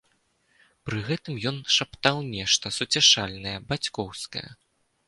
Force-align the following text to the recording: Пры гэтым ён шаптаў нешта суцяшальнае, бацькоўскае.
Пры 0.87 1.01
гэтым 1.09 1.35
ён 1.51 1.61
шаптаў 1.77 2.17
нешта 2.33 2.65
суцяшальнае, 2.79 3.57
бацькоўскае. 3.73 4.49